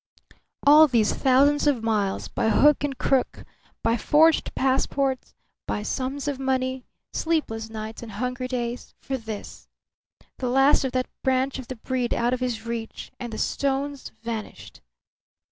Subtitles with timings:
[0.65, 3.43] All these thousands of miles, by hook and crook,
[3.83, 5.35] by forged passports,
[5.67, 9.67] by sums of money, sleepless nights and hungry days for this!
[10.39, 14.11] The last of that branch of the breed out of his reach, and the stones
[14.23, 14.81] vanished!